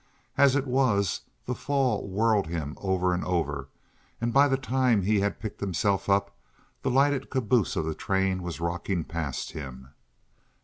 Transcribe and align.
As 0.35 0.55
it 0.55 0.65
was, 0.65 1.21
the 1.45 1.53
fall 1.53 2.09
whirled 2.09 2.47
him 2.47 2.73
over 2.81 3.13
and 3.13 3.23
over, 3.23 3.67
and 4.19 4.33
by 4.33 4.47
the 4.47 4.57
time 4.57 5.03
he 5.03 5.19
had 5.19 5.39
picked 5.39 5.59
himself 5.61 6.09
up 6.09 6.35
the 6.81 6.89
lighted 6.89 7.29
caboose 7.29 7.75
of 7.75 7.85
the 7.85 7.93
train 7.93 8.41
was 8.41 8.59
rocking 8.59 9.03
past 9.03 9.51
him. 9.51 9.89